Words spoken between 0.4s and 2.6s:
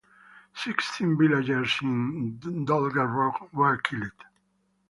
Sixteen villagers in